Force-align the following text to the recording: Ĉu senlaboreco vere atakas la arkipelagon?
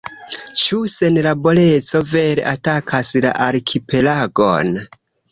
Ĉu 0.59 0.77
senlaboreco 0.93 2.01
vere 2.13 2.45
atakas 2.51 3.11
la 3.27 3.33
arkipelagon? 3.49 4.73